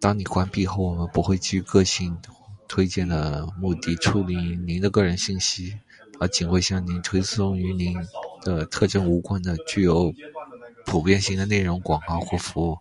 [0.00, 5.78] 当您关闭后，我们不会基于个性化推荐的目的处理您的个人信息，
[6.18, 7.96] 而仅会向您推送与您
[8.42, 10.12] 的特征无关的、具有
[10.84, 12.78] 普遍性的内容、广告或服务。